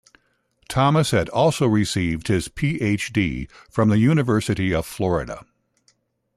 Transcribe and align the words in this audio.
Thomas 0.67 1.11
has 1.11 1.29
also 1.29 1.67
received 1.67 2.27
his 2.27 2.47
Ph.D. 2.47 3.47
from 3.69 3.89
the 3.89 3.99
University 3.99 4.73
of 4.73 4.83
Florida. 4.83 5.45